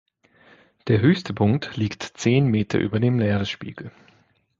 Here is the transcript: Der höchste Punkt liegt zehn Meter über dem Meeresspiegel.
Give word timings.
Der 0.87 0.99
höchste 0.99 1.31
Punkt 1.31 1.77
liegt 1.77 2.01
zehn 2.15 2.47
Meter 2.47 2.79
über 2.79 2.99
dem 2.99 3.17
Meeresspiegel. 3.17 3.91